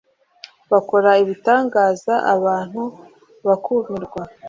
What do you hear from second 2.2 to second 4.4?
abantu bakumirwa